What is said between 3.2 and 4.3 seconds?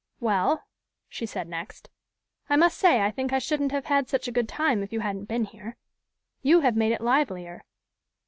I shouldn't have had such